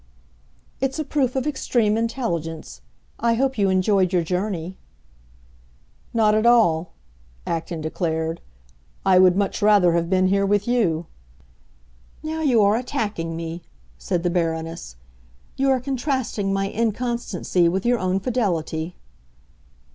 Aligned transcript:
"It's 0.79 0.97
a 0.97 1.03
proof 1.05 1.35
of 1.35 1.45
extreme 1.45 1.95
intelligence. 1.95 2.81
I 3.19 3.35
hope 3.35 3.59
you 3.59 3.69
enjoyed 3.69 4.11
your 4.11 4.23
journey." 4.23 4.75
"Not 6.11 6.33
at 6.33 6.47
all," 6.47 6.93
Acton 7.45 7.81
declared. 7.81 8.41
"I 9.05 9.19
would 9.19 9.35
much 9.37 9.61
rather 9.61 9.93
have 9.93 10.09
been 10.09 10.29
here 10.29 10.43
with 10.43 10.67
you." 10.67 11.05
"Now 12.23 12.41
you 12.41 12.63
are 12.63 12.77
attacking 12.77 13.35
me," 13.35 13.61
said 13.99 14.23
the 14.23 14.31
Baroness. 14.31 14.95
"You 15.55 15.69
are 15.69 15.79
contrasting 15.79 16.51
my 16.51 16.67
inconstancy 16.71 17.69
with 17.69 17.85
your 17.85 17.99
own 17.99 18.19
fidelity." 18.19 18.95